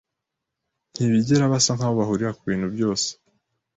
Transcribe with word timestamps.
Ntibigera 0.93 1.51
basa 1.53 1.71
nkaho 1.77 1.93
bahurira 1.99 2.37
kubintu 2.39 2.67
byose. 2.75 3.07